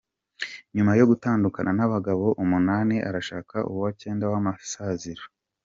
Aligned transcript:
Nyuma 0.75 0.91
yo 0.99 1.05
gutandukana 1.11 1.71
n’abagabo 1.77 2.25
Umunani 2.43 2.95
arashaka 3.09 3.55
uwa 3.71 3.89
Cyenda 4.01 4.25
w’amasaziro 4.31 5.23